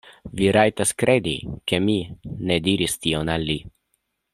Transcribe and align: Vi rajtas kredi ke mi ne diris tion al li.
Vi 0.37 0.47
rajtas 0.55 0.93
kredi 1.03 1.35
ke 1.73 1.81
mi 1.85 1.99
ne 2.51 2.61
diris 2.71 3.01
tion 3.07 3.35
al 3.37 3.51
li. 3.53 3.61